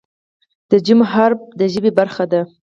د 0.69 0.71
"ج" 0.85 0.87
حرف 1.11 1.39
د 1.59 1.61
ژبې 1.73 1.91
برخه 1.99 2.25
ده. 2.31 2.41